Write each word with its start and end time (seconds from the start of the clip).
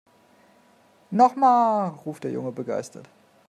Noch 1.11 1.35
mal!, 1.35 1.89
ruft 1.89 2.23
der 2.23 2.31
Junge 2.31 2.51
begeistert. 2.51 3.07